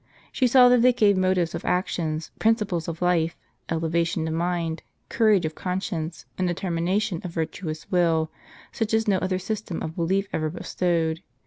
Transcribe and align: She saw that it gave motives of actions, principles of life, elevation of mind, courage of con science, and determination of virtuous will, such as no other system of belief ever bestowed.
She 0.31 0.47
saw 0.47 0.67
that 0.69 0.83
it 0.83 0.97
gave 0.97 1.15
motives 1.15 1.53
of 1.53 1.63
actions, 1.63 2.31
principles 2.39 2.87
of 2.87 3.03
life, 3.03 3.37
elevation 3.69 4.27
of 4.27 4.33
mind, 4.33 4.81
courage 5.09 5.45
of 5.45 5.53
con 5.53 5.79
science, 5.79 6.25
and 6.39 6.47
determination 6.47 7.21
of 7.23 7.29
virtuous 7.29 7.85
will, 7.91 8.31
such 8.71 8.95
as 8.95 9.07
no 9.07 9.19
other 9.19 9.37
system 9.37 9.79
of 9.83 9.95
belief 9.95 10.27
ever 10.33 10.49
bestowed. 10.49 11.21